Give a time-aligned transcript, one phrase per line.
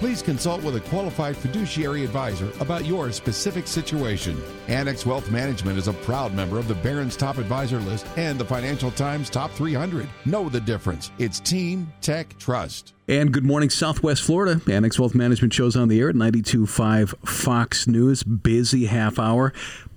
[0.00, 4.42] Please consult with a qualified fiduciary advisor about your specific situation.
[4.66, 8.44] Annex Wealth Management is a proud member of the Barron's Top Advisor List and the
[8.46, 10.08] Financial Times Top 300.
[10.24, 11.10] Know the difference.
[11.18, 12.94] It's Team Tech Trust.
[13.08, 14.62] And good morning, Southwest Florida.
[14.72, 18.22] Annex Wealth Management shows on the air at 92.5 Fox News.
[18.22, 19.52] Busy half hour.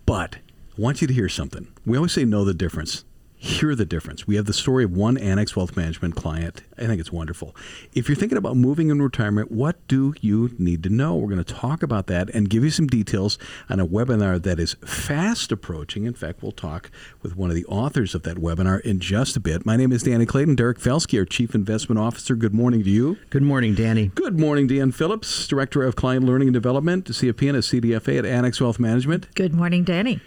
[0.05, 0.35] But
[0.77, 1.71] I want you to hear something.
[1.85, 3.05] We always say know the difference
[3.43, 4.25] hear the difference.
[4.25, 6.63] We have the story of one Annex Wealth Management client.
[6.77, 7.53] I think it's wonderful.
[7.93, 11.17] If you're thinking about moving in retirement, what do you need to know?
[11.17, 13.37] We're going to talk about that and give you some details
[13.69, 16.05] on a webinar that is fast approaching.
[16.05, 16.89] In fact, we'll talk
[17.21, 19.65] with one of the authors of that webinar in just a bit.
[19.65, 20.55] My name is Danny Clayton.
[20.55, 22.35] Derek Felsky, our Chief Investment Officer.
[22.35, 23.17] Good morning to you.
[23.29, 24.07] Good morning, Danny.
[24.15, 28.25] Good morning, Deanne Phillips, Director of Client Learning and Development, CFP and a CDFA at
[28.25, 29.35] Annex Wealth Management.
[29.35, 30.21] Good morning, Danny.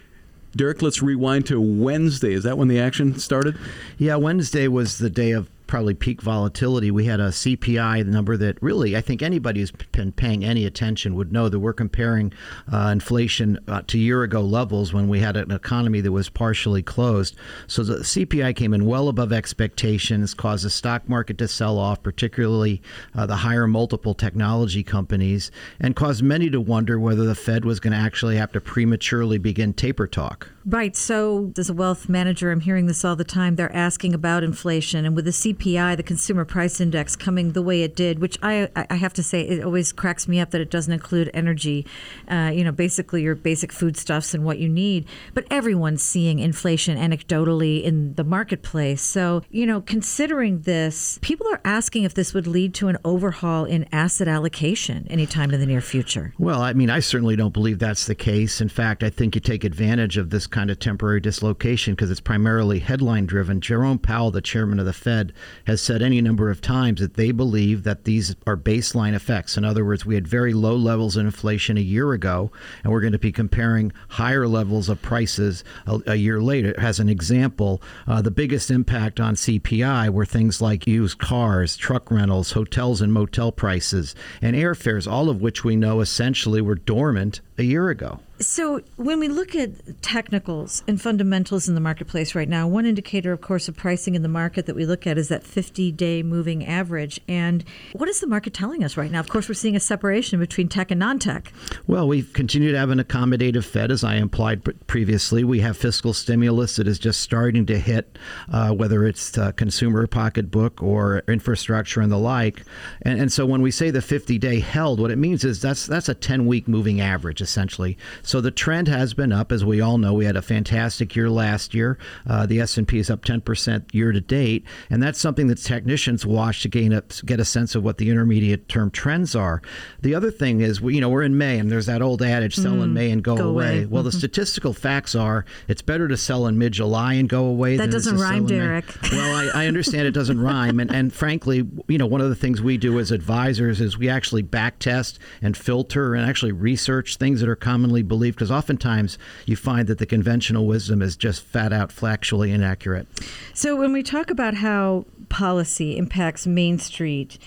[0.57, 2.33] Derek, let's rewind to Wednesday.
[2.33, 3.59] Is that when the action started?
[3.99, 6.91] Yeah, Wednesday was the day of probably peak volatility.
[6.91, 11.15] We had a CPI number that really, I think anybody who's been paying any attention
[11.17, 12.33] would know that we're comparing
[12.73, 16.83] uh, inflation uh, to year ago levels when we had an economy that was partially
[16.83, 17.37] closed.
[17.67, 22.03] So the CPI came in well above expectations, caused the stock market to sell off,
[22.03, 22.83] particularly
[23.15, 27.81] uh, the higher multiple technology companies, and caused many to wonder whether the Fed was
[27.81, 30.51] going to actually have to prematurely begin taper talk.
[30.65, 30.97] Right.
[30.97, 33.55] So, as a wealth manager, I'm hearing this all the time.
[33.55, 37.83] They're asking about inflation, and with the CPI, the Consumer Price Index, coming the way
[37.83, 40.71] it did, which I I have to say it always cracks me up that it
[40.71, 41.87] doesn't include energy.
[42.29, 45.07] Uh, you know, basically your basic foodstuffs and what you need.
[45.35, 49.03] But everyone's seeing inflation anecdotally in the marketplace.
[49.03, 53.65] So, you know, considering this, people are asking if this would lead to an overhaul
[53.65, 56.35] in asset allocation anytime in the near future.
[56.39, 58.61] Well, I mean, I certainly don't believe that's the case.
[58.61, 62.21] In fact, I think you take advantage of this kind of temporary dislocation because it's
[62.21, 63.61] primarily headline driven.
[63.61, 65.33] Jerome Powell, the chairman of the Fed,
[65.67, 69.57] has said any number of times that they believe that these are baseline effects.
[69.57, 72.51] In other words, we had very low levels of inflation a year ago,
[72.83, 76.75] and we're going to be comparing higher levels of prices a, a year later.
[76.79, 82.11] As an example, uh, the biggest impact on CPI were things like used cars, truck
[82.11, 87.41] rentals, hotels and motel prices, and airfares, all of which we know essentially were dormant
[87.59, 88.21] a year ago.
[88.39, 93.33] So, when we look at technicals and fundamentals in the marketplace right now, one indicator,
[93.33, 96.23] of course, of pricing in the market that we look at is that 50 day
[96.23, 97.19] moving average.
[97.27, 97.65] And
[97.95, 99.21] what is the market telling us right now?
[99.21, 101.51] Of course, we're seeing a separation between tech and non tech.
[101.87, 105.43] Well, we continue to have an accommodative Fed, as I implied previously.
[105.43, 108.19] We have fiscal stimulus that is just starting to hit,
[108.53, 112.65] uh, whether it's consumer pocketbook or infrastructure and the like.
[113.01, 115.87] And, and so, when we say the 50 day held, what it means is that's,
[115.87, 117.97] that's a 10 week moving average, essentially.
[118.27, 120.13] So the trend has been up, as we all know.
[120.13, 121.97] We had a fantastic year last year.
[122.29, 125.63] Uh, the S and P is up 10% year to date, and that's something that
[125.63, 129.63] technicians watch to gain a, get a sense of what the intermediate term trends are.
[130.03, 132.57] The other thing is, we, you know, we're in May, and there's that old adage:
[132.57, 133.69] sell mm, in May and go, go away.
[133.69, 133.87] away.
[133.87, 134.11] Well, mm-hmm.
[134.11, 137.77] the statistical facts are it's better to sell in mid-July and go away.
[137.77, 138.87] That doesn't rhyme, Derek.
[139.13, 142.35] Well, I, I understand it doesn't rhyme, and, and frankly, you know, one of the
[142.35, 147.17] things we do as advisors is we actually back test and filter and actually research
[147.17, 151.17] things that are commonly believed believe, because oftentimes you find that the conventional wisdom is
[151.17, 153.07] just fat out factually inaccurate.
[153.53, 157.39] So when we talk about how policy impacts Main Street,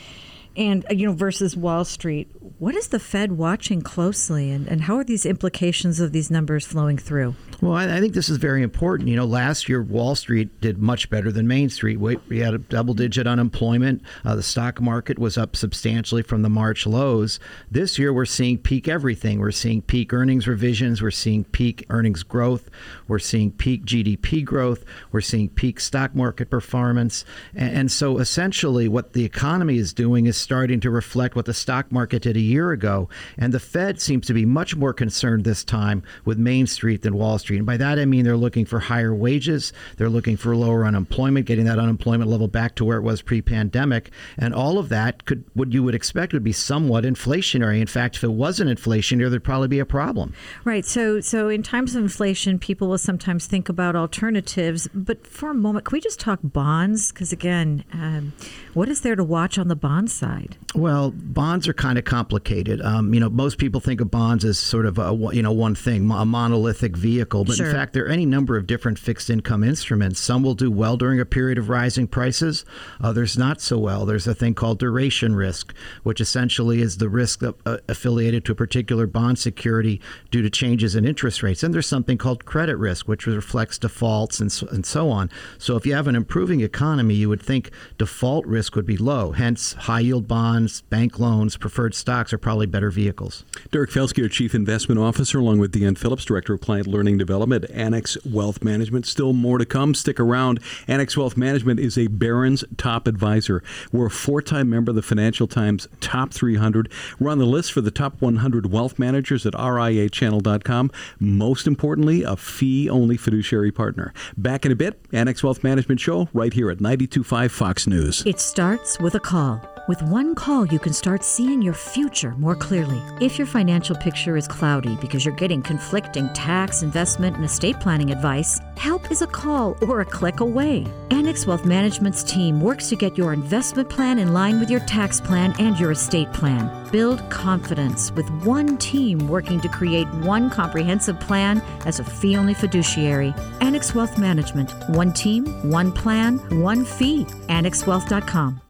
[0.59, 2.29] and you know versus Wall Street.
[2.59, 6.67] What is the Fed watching closely, and, and how are these implications of these numbers
[6.67, 7.35] flowing through?
[7.61, 9.07] Well, I, I think this is very important.
[9.07, 11.99] You know, last year Wall Street did much better than Main Street.
[11.99, 14.01] We, we had a double-digit unemployment.
[14.25, 17.39] Uh, the stock market was up substantially from the March lows.
[17.71, 19.39] This year we're seeing peak everything.
[19.39, 21.01] We're seeing peak earnings revisions.
[21.01, 22.69] We're seeing peak earnings growth.
[23.07, 24.83] We're seeing peak GDP growth.
[25.13, 27.23] We're seeing peak stock market performance.
[27.55, 31.53] And, and so essentially, what the economy is doing is starting to reflect what the
[31.53, 33.07] stock market did a year ago.
[33.37, 37.13] And the Fed seems to be much more concerned this time with Main Street than
[37.13, 37.57] Wall Street.
[37.57, 41.45] And by that I mean they're looking for higher wages, they're looking for lower unemployment,
[41.45, 44.09] getting that unemployment level back to where it was pre-pandemic,
[44.39, 47.79] and all of that could what you would expect would be somewhat inflationary.
[47.79, 50.33] In fact, if it wasn't inflationary, there'd probably be a problem.
[50.63, 50.83] Right.
[50.83, 54.87] So so in times of inflation, people will sometimes think about alternatives.
[54.95, 57.11] But for a moment, can we just talk bonds?
[57.11, 58.33] Because again, um,
[58.73, 60.28] what is there to watch on the bond side?
[60.75, 62.81] Well, bonds are kind of complicated.
[62.81, 65.75] Um, you know, most people think of bonds as sort of a you know one
[65.75, 67.65] thing, a monolithic vehicle vehicle, but Sure.
[67.65, 70.19] in fact, there are any number of different fixed income instruments.
[70.19, 72.65] Some will do well during a period of rising prices,
[73.01, 74.05] others not so well.
[74.05, 75.73] There's a thing called duration risk,
[76.03, 79.99] which essentially is the risk of, uh, affiliated to a particular bond security
[80.31, 81.63] due to changes in interest rates.
[81.63, 85.29] And there's something called credit risk, which reflects defaults and so, and so on.
[85.57, 89.31] So if you have an improving economy, you would think default risk would be low.
[89.31, 93.43] Hence, high yield bonds, bank loans, preferred stocks are probably better vehicles.
[93.71, 97.63] Derek Felsky, our Chief Investment Officer, along with Deanne Phillips, Director of Client Learning Development
[97.63, 99.05] at Annex Wealth Management.
[99.05, 99.93] Still more to come.
[99.93, 100.59] Stick around.
[100.87, 103.63] Annex Wealth Management is a Barron's top advisor.
[103.91, 106.91] We're a four time member of the Financial Times Top 300.
[107.19, 110.91] We're on the list for the top 100 wealth managers at RIAchannel.com.
[111.19, 114.13] Most importantly, a fee only fiduciary partner.
[114.37, 118.23] Back in a bit, Annex Wealth Management Show right here at 925 Fox News.
[118.25, 119.78] It starts with a call.
[119.89, 123.01] With one call, you can start seeing your future more clearly.
[123.19, 128.11] If your financial picture is cloudy because you're getting conflicting tax, investment, and estate planning
[128.11, 130.85] advice, help is a call or a click away.
[131.09, 135.19] Annex Wealth Management's team works to get your investment plan in line with your tax
[135.19, 136.69] plan and your estate plan.
[136.91, 142.53] Build confidence with one team working to create one comprehensive plan as a fee only
[142.53, 143.33] fiduciary.
[143.59, 144.71] Annex Wealth Management.
[144.89, 147.25] One team, one plan, one fee.
[147.47, 148.61] AnnexWealth.com.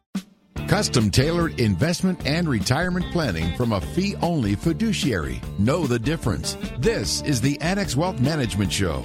[0.69, 5.41] Custom tailored investment and retirement planning from a fee only fiduciary.
[5.57, 6.57] Know the difference.
[6.77, 9.03] This is the Annex Wealth Management Show.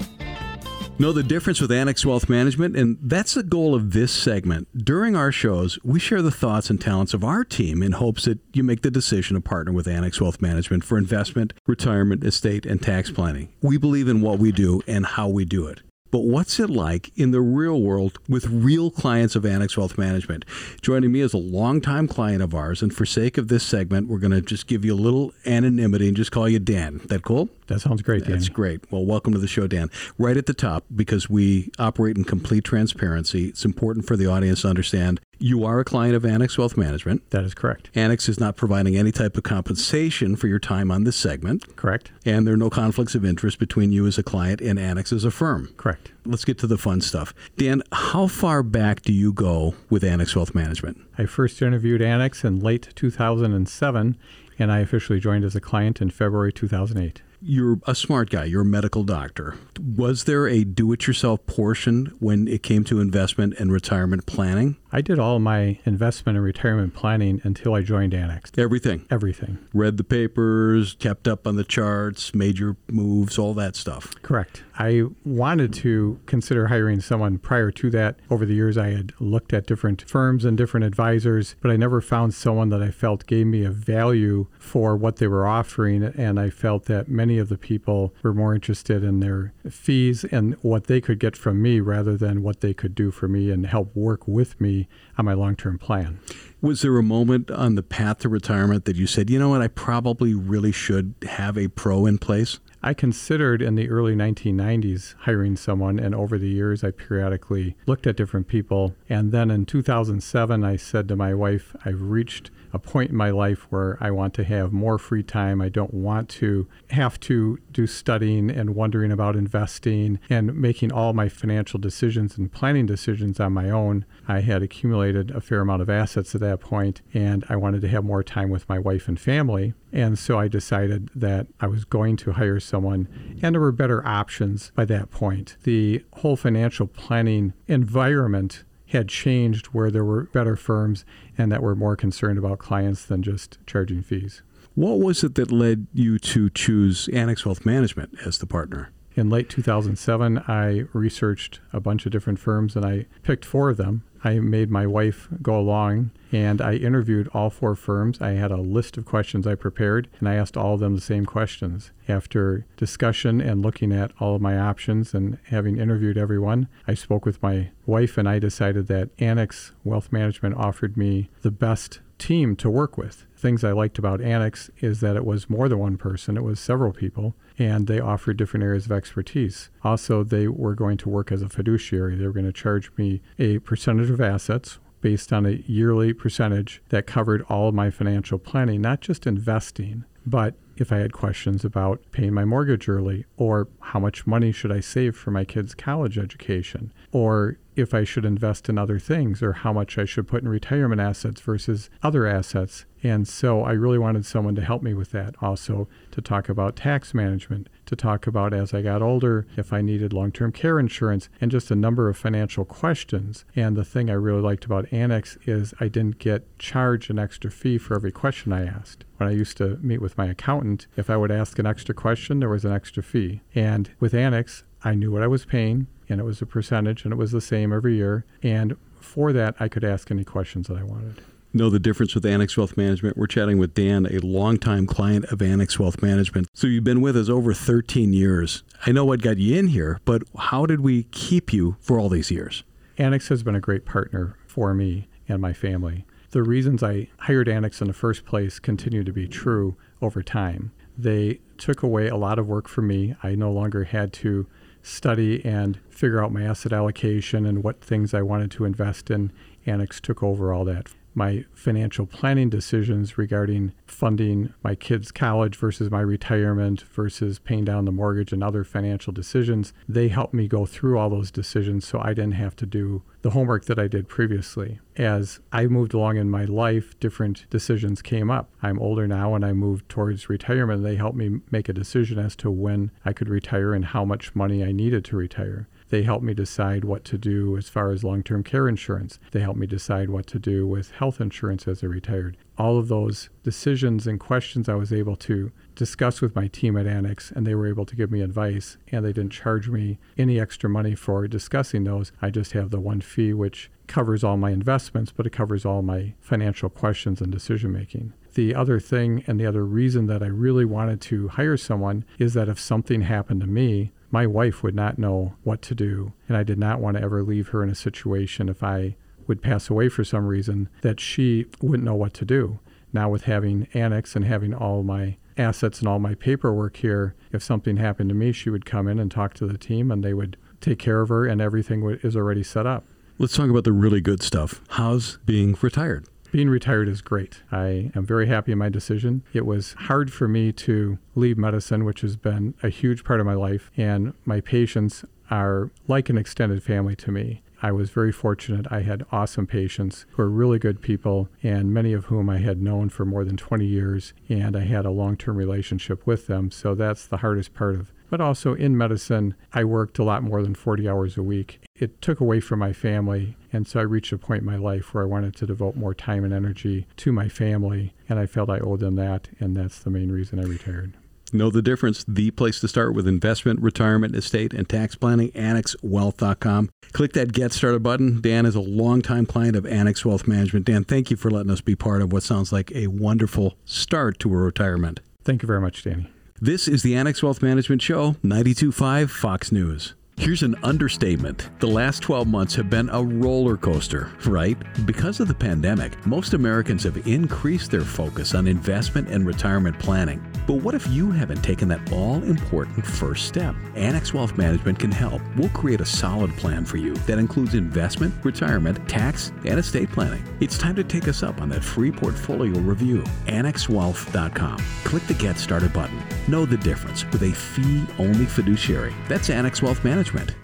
[0.98, 4.68] Know the difference with Annex Wealth Management, and that's the goal of this segment.
[4.76, 8.40] During our shows, we share the thoughts and talents of our team in hopes that
[8.52, 12.82] you make the decision to partner with Annex Wealth Management for investment, retirement, estate, and
[12.82, 13.48] tax planning.
[13.62, 15.80] We believe in what we do and how we do it.
[16.14, 20.44] But what's it like in the real world with real clients of Annex Wealth Management?
[20.80, 24.20] Joining me is a longtime client of ours, and for sake of this segment, we're
[24.20, 27.00] going to just give you a little anonymity and just call you Dan.
[27.06, 27.48] That cool?
[27.66, 28.30] That sounds great, Dan.
[28.34, 28.92] That's great.
[28.92, 29.90] Well, welcome to the show, Dan.
[30.16, 34.62] Right at the top, because we operate in complete transparency, it's important for the audience
[34.62, 37.28] to understand you are a client of Annex Wealth Management.
[37.30, 37.90] That is correct.
[37.94, 42.10] Annex is not providing any type of compensation for your time on this segment, Correct.
[42.24, 45.24] and there are no conflicts of interest between you as a client and Annex as
[45.24, 45.72] a firm.
[45.76, 46.12] Correct.
[46.24, 47.34] Let's get to the fun stuff.
[47.56, 51.00] Dan, how far back do you go with Annex Wealth Management?
[51.18, 54.16] I first interviewed Annex in late 2007,
[54.58, 57.22] and I officially joined as a client in February 2008.
[57.46, 59.56] You're a smart guy, you're a medical doctor.
[59.78, 64.76] Was there a do it yourself portion when it came to investment and retirement planning?
[64.94, 68.52] I did all my investment and retirement planning until I joined Annex.
[68.56, 69.06] Everything.
[69.10, 69.58] Everything.
[69.74, 74.14] Read the papers, kept up on the charts, major moves, all that stuff.
[74.22, 74.62] Correct.
[74.78, 78.20] I wanted to consider hiring someone prior to that.
[78.30, 82.00] Over the years, I had looked at different firms and different advisors, but I never
[82.00, 86.04] found someone that I felt gave me a value for what they were offering.
[86.04, 90.54] And I felt that many of the people were more interested in their fees and
[90.62, 93.66] what they could get from me rather than what they could do for me and
[93.66, 94.83] help work with me
[95.18, 96.18] on my long term plan.
[96.60, 99.60] Was there a moment on the path to retirement that you said, you know what,
[99.60, 102.58] I probably really should have a pro in place?
[102.84, 108.06] I considered in the early 1990s hiring someone, and over the years, I periodically looked
[108.06, 108.94] at different people.
[109.08, 113.30] And then in 2007, I said to my wife, I've reached a point in my
[113.30, 115.62] life where I want to have more free time.
[115.62, 121.14] I don't want to have to do studying and wondering about investing and making all
[121.14, 124.04] my financial decisions and planning decisions on my own.
[124.28, 127.88] I had accumulated a fair amount of assets at that point, and I wanted to
[127.88, 129.72] have more time with my wife and family.
[129.94, 133.06] And so I decided that I was going to hire someone,
[133.40, 135.56] and there were better options by that point.
[135.62, 141.04] The whole financial planning environment had changed where there were better firms
[141.38, 144.42] and that were more concerned about clients than just charging fees.
[144.74, 148.90] What was it that led you to choose Annex Wealth Management as the partner?
[149.14, 153.76] In late 2007, I researched a bunch of different firms and I picked four of
[153.76, 154.02] them.
[154.24, 158.20] I made my wife go along and I interviewed all four firms.
[158.20, 161.00] I had a list of questions I prepared and I asked all of them the
[161.00, 161.92] same questions.
[162.08, 167.26] After discussion and looking at all of my options and having interviewed everyone, I spoke
[167.26, 172.56] with my wife and I decided that Annex Wealth Management offered me the best team
[172.56, 173.26] to work with.
[173.36, 176.58] Things I liked about Annex is that it was more than one person, it was
[176.58, 179.68] several people, and they offered different areas of expertise.
[179.82, 182.16] Also, they were going to work as a fiduciary.
[182.16, 186.82] They were going to charge me a percentage of assets based on a yearly percentage
[186.88, 191.64] that covered all of my financial planning, not just investing, but if I had questions
[191.64, 195.74] about paying my mortgage early, or how much money should I save for my kids'
[195.74, 200.28] college education, or if I should invest in other things, or how much I should
[200.28, 202.84] put in retirement assets versus other assets.
[203.04, 205.34] And so I really wanted someone to help me with that.
[205.42, 209.82] Also, to talk about tax management, to talk about as I got older, if I
[209.82, 213.44] needed long term care insurance, and just a number of financial questions.
[213.54, 217.50] And the thing I really liked about Annex is I didn't get charged an extra
[217.50, 219.04] fee for every question I asked.
[219.18, 222.40] When I used to meet with my accountant, if I would ask an extra question,
[222.40, 223.42] there was an extra fee.
[223.54, 227.12] And with Annex, I knew what I was paying, and it was a percentage, and
[227.12, 228.24] it was the same every year.
[228.42, 231.20] And for that, I could ask any questions that I wanted
[231.54, 233.16] know the difference with Annex Wealth Management.
[233.16, 236.48] We're chatting with Dan, a longtime client of Annex Wealth Management.
[236.52, 238.62] So you've been with us over 13 years.
[238.84, 242.08] I know what got you in here, but how did we keep you for all
[242.08, 242.64] these years?
[242.98, 246.04] Annex has been a great partner for me and my family.
[246.30, 250.72] The reasons I hired Annex in the first place continue to be true over time.
[250.98, 253.14] They took away a lot of work from me.
[253.22, 254.46] I no longer had to
[254.82, 259.32] study and figure out my asset allocation and what things I wanted to invest in.
[259.66, 265.90] Annex took over all that my financial planning decisions regarding funding my kids' college versus
[265.90, 270.66] my retirement versus paying down the mortgage and other financial decisions, they helped me go
[270.66, 274.08] through all those decisions so I didn't have to do the homework that I did
[274.08, 274.80] previously.
[274.96, 278.50] As I moved along in my life, different decisions came up.
[278.62, 280.82] I'm older now and I moved towards retirement.
[280.82, 284.34] They helped me make a decision as to when I could retire and how much
[284.34, 285.68] money I needed to retire.
[285.94, 289.20] They help me decide what to do as far as long term care insurance.
[289.30, 292.36] They help me decide what to do with health insurance as a retired.
[292.58, 296.88] All of those decisions and questions I was able to discuss with my team at
[296.88, 300.40] Annex, and they were able to give me advice, and they didn't charge me any
[300.40, 302.10] extra money for discussing those.
[302.20, 305.82] I just have the one fee, which covers all my investments, but it covers all
[305.82, 308.14] my financial questions and decision making.
[308.34, 312.34] The other thing and the other reason that I really wanted to hire someone is
[312.34, 316.12] that if something happened to me, my wife would not know what to do.
[316.28, 318.94] And I did not want to ever leave her in a situation if I
[319.26, 322.60] would pass away for some reason that she wouldn't know what to do.
[322.92, 327.42] Now, with having Annex and having all my assets and all my paperwork here, if
[327.42, 330.14] something happened to me, she would come in and talk to the team and they
[330.14, 332.84] would take care of her, and everything is already set up.
[333.18, 334.60] Let's talk about the really good stuff.
[334.68, 336.06] How's being retired?
[336.34, 337.42] Being retired is great.
[337.52, 339.22] I am very happy in my decision.
[339.32, 343.26] It was hard for me to leave medicine, which has been a huge part of
[343.26, 347.42] my life, and my patients are like an extended family to me.
[347.62, 348.66] I was very fortunate.
[348.68, 352.60] I had awesome patients who are really good people, and many of whom I had
[352.60, 356.50] known for more than 20 years, and I had a long term relationship with them.
[356.50, 360.40] So that's the hardest part of but also in medicine, I worked a lot more
[360.40, 361.58] than 40 hours a week.
[361.74, 364.94] It took away from my family, and so I reached a point in my life
[364.94, 368.50] where I wanted to devote more time and energy to my family, and I felt
[368.50, 370.92] I owed them that, and that's the main reason I retired.
[371.32, 372.04] Know the difference.
[372.06, 376.70] The place to start with investment, retirement, estate, and tax planning, annexwealth.com.
[376.92, 378.20] Click that Get Started button.
[378.20, 380.66] Dan is a longtime client of Annex Wealth Management.
[380.66, 384.20] Dan, thank you for letting us be part of what sounds like a wonderful start
[384.20, 385.00] to a retirement.
[385.24, 386.06] Thank you very much, Danny.
[386.40, 389.94] This is the Annex Wealth Management Show, 925 Fox News.
[390.16, 391.48] Here's an understatement.
[391.60, 394.58] The last 12 months have been a roller coaster, right?
[394.84, 400.20] Because of the pandemic, most Americans have increased their focus on investment and retirement planning.
[400.46, 403.54] But what if you haven't taken that all important first step?
[403.74, 405.22] Annex Wealth Management can help.
[405.36, 410.22] We'll create a solid plan for you that includes investment, retirement, tax, and estate planning.
[410.40, 413.02] It's time to take us up on that free portfolio review.
[413.26, 414.58] AnnexWealth.com.
[414.84, 416.02] Click the Get Started button.
[416.28, 418.94] Know the difference with a fee only fiduciary.
[419.08, 420.34] That's Annex Wealth Management.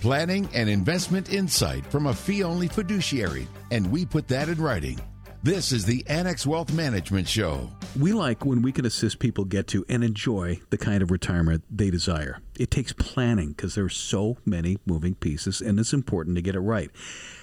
[0.00, 5.00] Planning and investment insight from a fee only fiduciary, and we put that in writing.
[5.46, 7.70] This is the Annex Wealth Management Show.
[7.96, 11.62] We like when we can assist people get to and enjoy the kind of retirement
[11.70, 12.40] they desire.
[12.58, 16.56] It takes planning because there are so many moving pieces, and it's important to get
[16.56, 16.90] it right.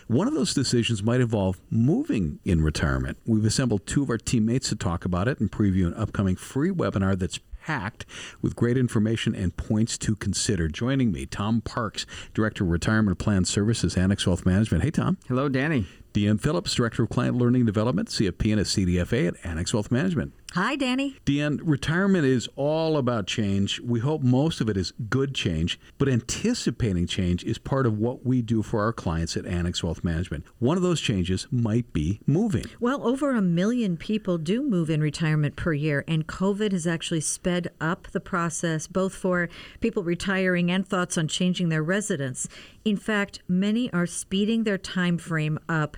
[0.07, 3.19] One of those decisions might involve moving in retirement.
[3.25, 6.71] We've assembled two of our teammates to talk about it and preview an upcoming free
[6.71, 8.05] webinar that's packed
[8.41, 10.67] with great information and points to consider.
[10.67, 14.83] Joining me, Tom Parks, Director of Retirement Plan Services, Annex Wealth Management.
[14.83, 15.17] Hey, Tom.
[15.29, 15.87] Hello, Danny.
[16.13, 20.33] Deanne Phillips, Director of Client Learning Development, CFP and a CDFA at Annex Wealth Management.
[20.53, 21.17] Hi, Danny.
[21.25, 23.79] Deanne, retirement is all about change.
[23.79, 28.23] We hope most of it is good change, but anticipating change is part of what
[28.23, 30.45] we do for our clients at Annex Wealth Management.
[30.59, 32.65] One of those changes might be moving.
[32.79, 37.21] Well, over a million people do move in retirement per year, and COVID has actually
[37.21, 39.49] sped up the process both for
[39.81, 42.47] people retiring and thoughts on changing their residence.
[42.85, 45.97] In fact, many are speeding their time frame up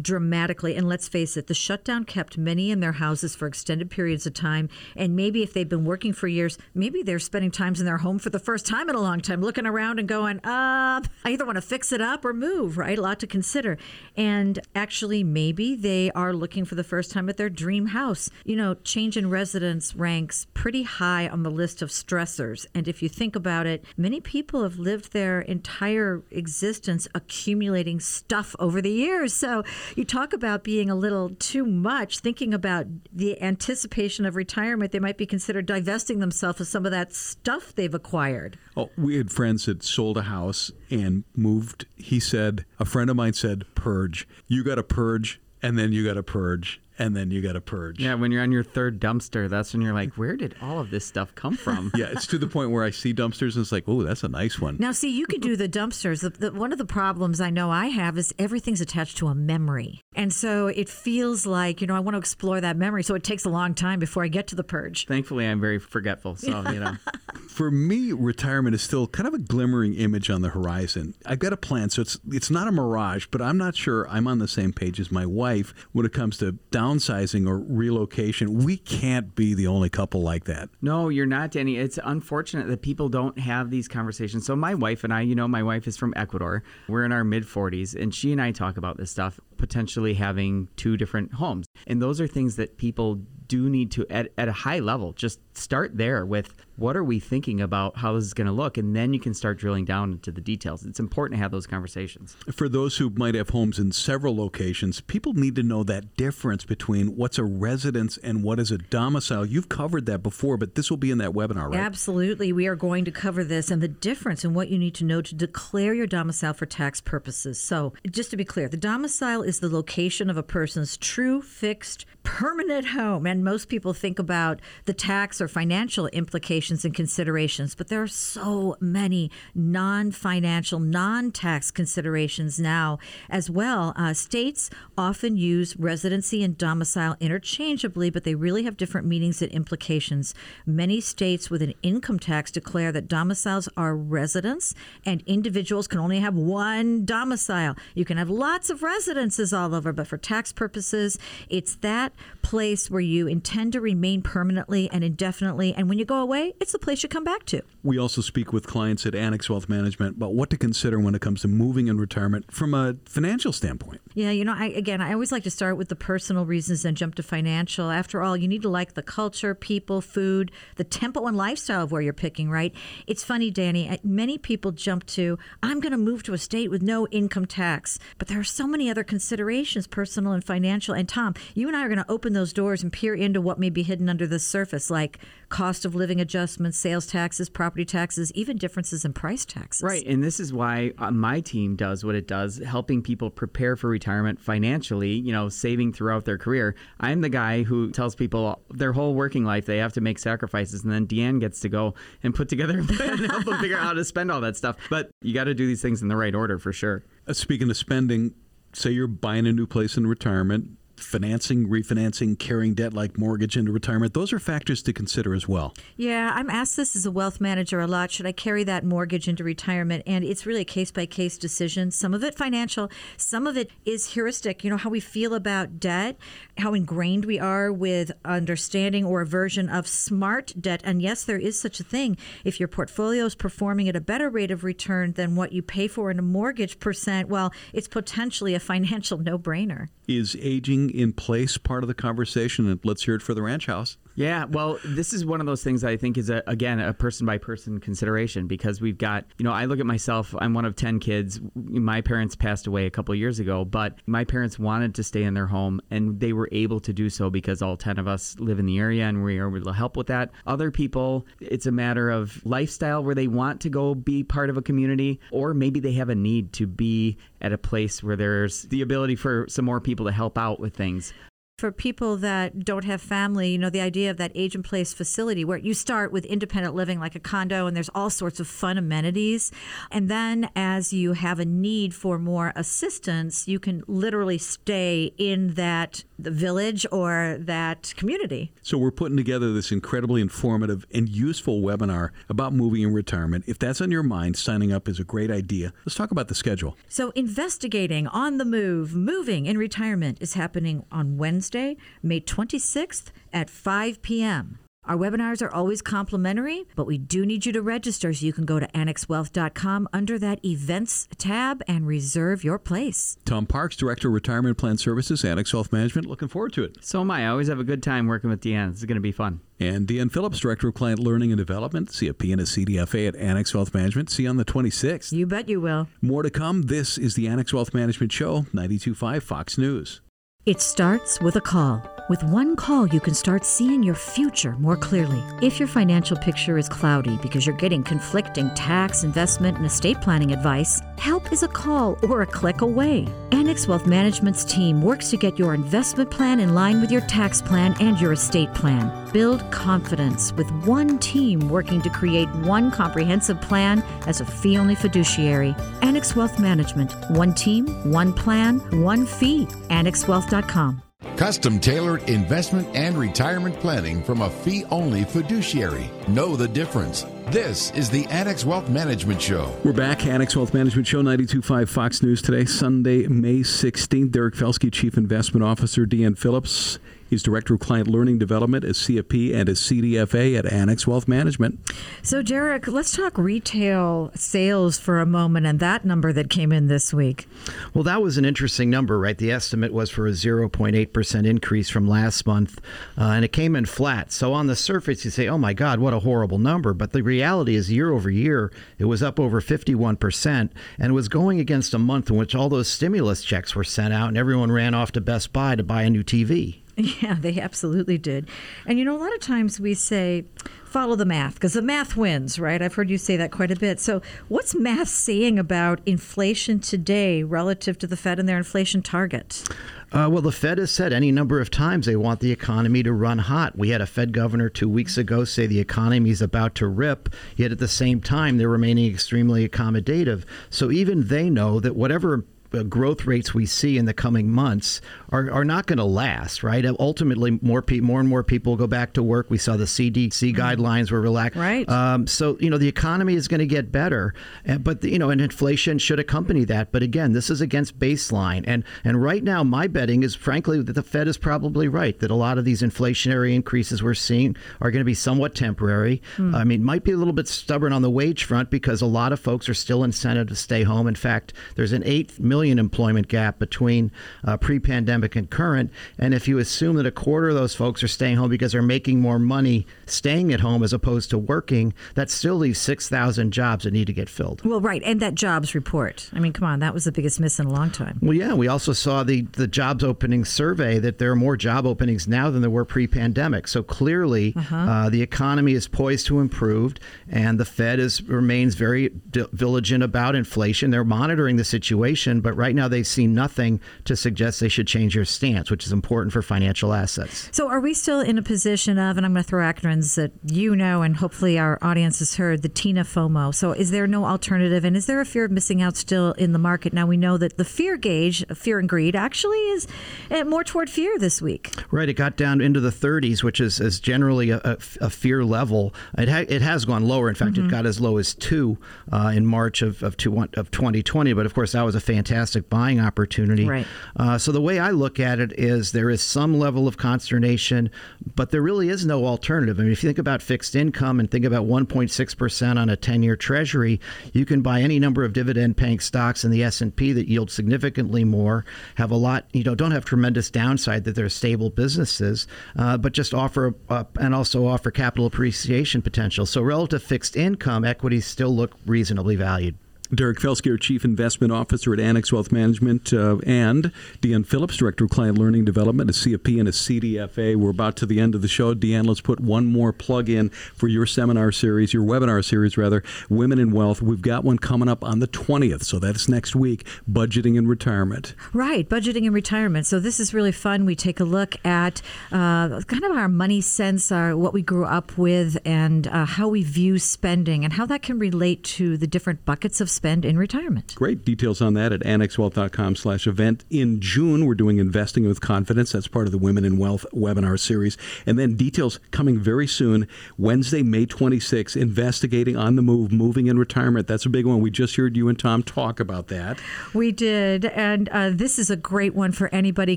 [0.00, 0.74] dramatically.
[0.76, 4.34] And let's face it, the shutdown kept many in their houses for extended periods of
[4.34, 4.68] time.
[4.96, 8.18] And maybe if they've been working for years, maybe they're spending times in their home
[8.18, 11.44] for the first time in a long time, looking around and going, uh, I either
[11.44, 12.98] want to fix it up or move, right?
[12.98, 13.78] A lot to consider.
[14.16, 18.30] And actually, maybe they are looking for the first time at their dream house.
[18.44, 22.66] You know, change in residence ranks pretty high on the list of stressors.
[22.74, 28.54] And if you think about it, many people have lived their entire existence accumulating stuff
[28.58, 29.32] over the years.
[29.32, 29.62] So
[29.96, 34.98] you talk about being a little too much, thinking about the anticipation of retirement, they
[34.98, 38.58] might be considered divesting themselves of some of that stuff they've acquired.
[38.76, 41.86] Oh, we had friends that sold a house and moved.
[41.96, 44.26] He said, a friend of mine said, purge.
[44.46, 47.60] You got to purge, and then you got to purge and then you got to
[47.60, 48.00] purge.
[48.00, 50.90] Yeah, when you're on your third dumpster, that's when you're like, where did all of
[50.90, 51.92] this stuff come from?
[51.96, 54.28] yeah, it's to the point where I see dumpsters and it's like, oh, that's a
[54.28, 54.76] nice one.
[54.78, 56.20] Now, see, you could do the dumpsters.
[56.20, 59.34] The, the, one of the problems I know I have is everything's attached to a
[59.34, 60.02] memory.
[60.14, 63.02] And so it feels like, you know, I want to explore that memory.
[63.02, 65.06] So it takes a long time before I get to the purge.
[65.06, 66.36] Thankfully, I'm very forgetful.
[66.36, 66.96] So, you know.
[67.48, 71.14] For me, retirement is still kind of a glimmering image on the horizon.
[71.26, 71.90] I've got a plan.
[71.90, 75.00] So it's, it's not a mirage, but I'm not sure I'm on the same page
[75.00, 76.52] as my wife when it comes to
[76.88, 78.64] downsizing or relocation.
[78.64, 80.68] We can't be the only couple like that.
[80.80, 81.76] No, you're not, Danny.
[81.76, 84.46] It's unfortunate that people don't have these conversations.
[84.46, 86.62] So my wife and I, you know, my wife is from Ecuador.
[86.88, 90.68] We're in our mid 40s, and she and I talk about this stuff, potentially having
[90.76, 91.66] two different homes.
[91.86, 95.40] And those are things that people do need to at, at a high level just
[95.56, 98.78] start there with what are we thinking about how this is going to look?
[98.78, 100.86] And then you can start drilling down into the details.
[100.86, 102.36] It's important to have those conversations.
[102.52, 106.64] For those who might have homes in several locations people need to know that difference
[106.64, 109.44] between what's a residence and what is a domicile.
[109.44, 111.80] You've covered that before but this will be in that webinar right?
[111.80, 112.52] Absolutely.
[112.52, 115.22] We are going to cover this and the difference in what you need to know
[115.22, 117.60] to declare your domicile for tax purposes.
[117.60, 122.04] So just to be clear the domicile is the location of a person's true fixed
[122.28, 127.88] permanent home and most people think about the tax or financial implications and considerations, but
[127.88, 132.98] there are so many non financial, non tax considerations now
[133.30, 133.94] as well.
[133.96, 139.50] Uh, states often use residency and domicile interchangeably, but they really have different meanings and
[139.50, 140.34] implications.
[140.66, 144.74] Many states with an income tax declare that domiciles are residents
[145.06, 147.74] and individuals can only have one domicile.
[147.94, 151.18] You can have lots of residences all over, but for tax purposes,
[151.48, 152.12] it's that
[152.42, 155.74] place where you intend to remain permanently and indefinitely.
[155.74, 157.62] And when you go away, it's the place you come back to.
[157.82, 161.20] We also speak with clients at Annex Wealth Management about what to consider when it
[161.20, 164.00] comes to moving in retirement from a financial standpoint.
[164.14, 166.96] Yeah, you know, I, again, I always like to start with the personal reasons and
[166.96, 167.90] jump to financial.
[167.90, 171.92] After all, you need to like the culture, people, food, the tempo and lifestyle of
[171.92, 172.74] where you're picking, right?
[173.06, 176.70] It's funny, Danny, eh, many people jump to, I'm going to move to a state
[176.70, 177.98] with no income tax.
[178.18, 180.94] But there are so many other considerations, personal and financial.
[180.94, 183.58] And Tom, you and I are going to open those doors and peer into what
[183.58, 185.18] may be hidden under the surface, like
[185.48, 189.82] cost of living adjustments, sales taxes, property taxes, even differences in price taxes.
[189.82, 190.06] Right.
[190.06, 193.88] And this is why uh, my team does what it does, helping people prepare for
[193.88, 196.74] retirement financially, you know, saving throughout their career.
[197.00, 200.84] I'm the guy who tells people their whole working life they have to make sacrifices.
[200.84, 203.76] And then Deanne gets to go and put together a plan and help them figure
[203.76, 204.76] out how to spend all that stuff.
[204.90, 207.04] But you got to do these things in the right order for sure.
[207.26, 208.34] Uh, speaking of spending,
[208.72, 213.72] say you're buying a new place in retirement financing, refinancing, carrying debt like mortgage into
[213.72, 214.14] retirement.
[214.14, 215.74] Those are factors to consider as well.
[215.96, 218.10] Yeah, I'm asked this as a wealth manager a lot.
[218.10, 220.02] Should I carry that mortgage into retirement?
[220.06, 221.90] And it's really a case by case decision.
[221.90, 224.64] Some of it financial, some of it is heuristic.
[224.64, 226.16] You know, how we feel about debt,
[226.58, 230.80] how ingrained we are with understanding or aversion of smart debt.
[230.84, 232.16] And yes, there is such a thing.
[232.44, 235.88] If your portfolio is performing at a better rate of return than what you pay
[235.88, 239.88] for in a mortgage percent, well, it's potentially a financial no brainer.
[240.06, 242.68] Is aging in place part of the conversation?
[242.68, 243.96] And let's hear it for the ranch house.
[244.18, 247.24] Yeah, well, this is one of those things I think is a, again a person
[247.24, 250.34] by person consideration because we've got you know I look at myself.
[250.40, 251.38] I'm one of ten kids.
[251.54, 255.34] My parents passed away a couple years ago, but my parents wanted to stay in
[255.34, 258.58] their home and they were able to do so because all ten of us live
[258.58, 260.32] in the area and we are able to help with that.
[260.48, 264.56] Other people, it's a matter of lifestyle where they want to go be part of
[264.56, 268.62] a community, or maybe they have a need to be at a place where there's
[268.62, 271.12] the ability for some more people to help out with things
[271.58, 274.94] for people that don't have family, you know, the idea of that age and place
[274.94, 278.46] facility where you start with independent living like a condo and there's all sorts of
[278.46, 279.50] fun amenities.
[279.90, 285.54] And then as you have a need for more assistance, you can literally stay in
[285.54, 288.52] that the village or that community.
[288.62, 293.44] So we're putting together this incredibly informative and useful webinar about moving in retirement.
[293.46, 295.72] If that's on your mind, signing up is a great idea.
[295.84, 296.76] Let's talk about the schedule.
[296.88, 303.50] So, investigating on the move, moving in retirement is happening on Wednesday, May 26th at
[303.50, 304.58] 5 p.m.
[304.88, 308.46] Our webinars are always complimentary, but we do need you to register so you can
[308.46, 313.18] go to annexwealth.com under that events tab and reserve your place.
[313.26, 316.06] Tom Parks, Director of Retirement Plan Services, Annex Wealth Management.
[316.06, 316.78] Looking forward to it.
[316.80, 317.24] So am I.
[317.24, 318.70] I always have a good time working with Deanne.
[318.70, 319.40] This is going to be fun.
[319.60, 323.52] And Deanne Phillips, Director of Client Learning and Development, CFP and a CDFA at Annex
[323.52, 324.08] Wealth Management.
[324.08, 325.12] See you on the 26th.
[325.12, 325.88] You bet you will.
[326.00, 326.62] More to come.
[326.62, 330.00] This is the Annex Wealth Management Show, 92.5 Fox News.
[330.48, 331.82] It starts with a call.
[332.08, 335.22] With one call, you can start seeing your future more clearly.
[335.42, 340.32] If your financial picture is cloudy because you're getting conflicting tax, investment, and estate planning
[340.32, 343.06] advice, help is a call or a click away.
[343.32, 347.40] Annex Wealth Management's team works to get your investment plan in line with your tax
[347.40, 349.10] plan and your estate plan.
[349.12, 354.74] Build confidence with one team working to create one comprehensive plan as a fee only
[354.74, 355.54] fiduciary.
[355.82, 356.92] Annex Wealth Management.
[357.10, 359.46] One team, one plan, one fee.
[359.70, 360.82] AnnexWealth.com.
[361.16, 365.90] Custom tailored investment and retirement planning from a fee only fiduciary.
[366.08, 367.04] Know the difference.
[367.26, 369.54] This is the Annex Wealth Management Show.
[369.62, 370.06] We're back.
[370.06, 374.10] Annex Wealth Management Show, 92.5 Fox News today, Sunday, May 16th.
[374.10, 376.78] Derek Felsky, Chief Investment Officer, Deanne Phillips.
[377.08, 381.58] He's Director of Client Learning Development at CFP and as CDFA at Annex Wealth Management.
[382.02, 386.68] So, Derek, let's talk retail sales for a moment and that number that came in
[386.68, 387.26] this week.
[387.72, 389.16] Well, that was an interesting number, right?
[389.16, 392.60] The estimate was for a 0.8% increase from last month,
[392.98, 394.12] uh, and it came in flat.
[394.12, 396.72] So, on the surface, you say, oh my God, what a horrible number.
[396.72, 401.40] But the reality is, year over year, it was up over 51% and was going
[401.40, 404.74] against a month in which all those stimulus checks were sent out and everyone ran
[404.74, 406.60] off to Best Buy to buy a new TV.
[406.78, 408.28] Yeah, they absolutely did.
[408.64, 410.26] And you know, a lot of times we say,
[410.64, 412.62] follow the math because the math wins, right?
[412.62, 413.80] I've heard you say that quite a bit.
[413.80, 419.42] So, what's math saying about inflation today relative to the Fed and their inflation target?
[419.90, 422.92] Uh, well, the Fed has said any number of times they want the economy to
[422.92, 423.56] run hot.
[423.56, 427.08] We had a Fed governor two weeks ago say the economy is about to rip,
[427.36, 430.24] yet at the same time, they're remaining extremely accommodative.
[430.50, 432.26] So even they know that whatever
[432.68, 434.80] growth rates we see in the coming months
[435.10, 436.64] are, are not going to last, right?
[436.78, 439.30] Ultimately, more pe- more and more people go back to work.
[439.30, 440.40] We saw the CDC mm-hmm.
[440.40, 441.38] guidelines were relaxed.
[441.38, 441.68] Right.
[441.68, 444.14] Um, so, you know, the economy is going to get better,
[444.60, 446.72] but, the, you know, and inflation should accompany that.
[446.72, 448.44] But again, this is against baseline.
[448.46, 452.10] And, and right now, my betting is, frankly, that the Fed is probably right, that
[452.10, 456.02] a lot of these inflationary increases we're seeing are going to be somewhat temporary.
[456.16, 456.34] Mm.
[456.34, 459.12] I mean, might be a little bit stubborn on the wage front because a lot
[459.12, 460.86] of folks are still incented to stay home.
[460.86, 463.90] In fact, there's an 8 million million employment gap between
[464.24, 465.72] uh, pre-pandemic and current.
[465.98, 468.62] And if you assume that a quarter of those folks are staying home because they're
[468.62, 473.64] making more money staying at home as opposed to working, that still leaves 6,000 jobs
[473.64, 474.44] that need to get filled.
[474.44, 474.80] Well, right.
[474.84, 476.10] And that jobs report.
[476.12, 477.98] I mean, come on, that was the biggest miss in a long time.
[478.00, 478.34] Well, yeah.
[478.34, 482.30] We also saw the, the jobs opening survey that there are more job openings now
[482.30, 483.48] than there were pre pandemic.
[483.48, 484.56] So clearly, uh-huh.
[484.56, 486.74] uh, the economy is poised to improve,
[487.08, 490.70] and the Fed is remains very diligent about inflation.
[490.70, 494.94] They're monitoring the situation, but right now they see nothing to suggest they should change
[494.94, 497.28] their stance, which is important for financial assets.
[497.32, 500.12] So, are we still in a position of, and I'm going to throw acronyms that
[500.24, 503.34] you know, and hopefully our audience has heard, the TINA FOMO?
[503.34, 506.32] So, is there no alternative, and is there a fear of missing out still in
[506.32, 506.72] the market?
[506.72, 509.66] Now we know that the fear gauge, fear and greed, actually is
[510.10, 511.54] eh, more toward fear this week.
[511.70, 515.24] Right, it got down into the 30s, which is, is generally a, a, a fear
[515.24, 515.74] level.
[515.96, 517.08] It, ha- it has gone lower.
[517.08, 517.46] In fact, mm-hmm.
[517.46, 518.58] it got as low as two
[518.92, 521.12] uh, in March of, of, two, of 2020.
[521.12, 523.46] But of course, that was a fantastic fantastic buying opportunity.
[523.46, 523.66] Right.
[523.94, 527.70] Uh, so the way I look at it is there is some level of consternation,
[528.16, 529.60] but there really is no alternative.
[529.60, 533.14] I mean, if you think about fixed income and think about 1.6% on a 10-year
[533.14, 533.80] Treasury,
[534.12, 538.44] you can buy any number of dividend-paying stocks in the S&P that yield significantly more,
[538.74, 542.26] have a lot, you know, don't have tremendous downside that they're stable businesses,
[542.56, 546.26] uh, but just offer uh, and also offer capital appreciation potential.
[546.26, 549.56] So relative fixed income equities still look reasonably valued.
[549.94, 553.72] Derek Felsky, Chief Investment Officer at Annex Wealth Management, uh, and
[554.02, 557.36] Deanne Phillips, Director of Client Learning Development at CFP and a CDFA.
[557.36, 558.54] We're about to the end of the show.
[558.54, 562.82] Deanne, let's put one more plug in for your seminar series, your webinar series, rather,
[563.08, 563.80] Women in Wealth.
[563.80, 568.14] We've got one coming up on the 20th, so that's next week, Budgeting and Retirement.
[568.34, 569.66] Right, Budgeting and Retirement.
[569.66, 570.66] So this is really fun.
[570.66, 571.80] We take a look at
[572.12, 576.28] uh, kind of our money sense, our, what we grew up with, and uh, how
[576.28, 580.18] we view spending and how that can relate to the different buckets of spend in
[580.18, 580.74] retirement.
[580.74, 583.44] Great details on that at annexwealth.com slash event.
[583.48, 585.70] In June, we're doing Investing with Confidence.
[585.70, 587.78] That's part of the Women in Wealth webinar series.
[588.04, 589.86] And then details coming very soon,
[590.18, 593.86] Wednesday, May 26th, investigating on the move, moving in retirement.
[593.86, 594.40] That's a big one.
[594.40, 596.40] We just heard you and Tom talk about that.
[596.74, 597.44] We did.
[597.44, 599.76] And uh, this is a great one for anybody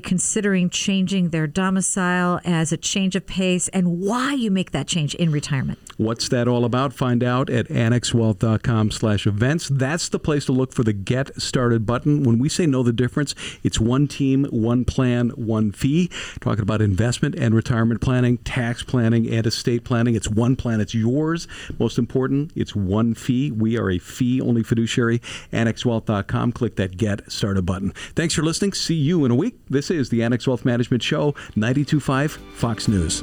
[0.00, 5.14] considering changing their domicile as a change of pace and why you make that change
[5.14, 5.78] in retirement.
[5.96, 6.92] What's that all about?
[6.92, 9.68] Find out at annexwealth.com slash events.
[9.92, 12.22] That's the place to look for the Get Started button.
[12.22, 16.10] When we say know the difference, it's one team, one plan, one fee.
[16.40, 20.14] Talking about investment and retirement planning, tax planning, and estate planning.
[20.14, 20.80] It's one plan.
[20.80, 21.46] It's yours.
[21.78, 23.50] Most important, it's one fee.
[23.50, 25.18] We are a fee-only fiduciary.
[25.52, 26.52] AnnexWealth.com.
[26.52, 27.92] Click that Get Started button.
[28.16, 28.72] Thanks for listening.
[28.72, 29.58] See you in a week.
[29.68, 33.22] This is the Annex Wealth Management Show, 92.5 Fox News.